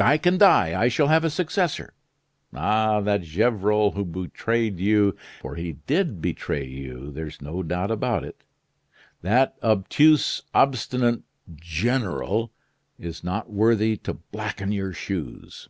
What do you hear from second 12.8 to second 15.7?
is not worthy to blacken your shoes!"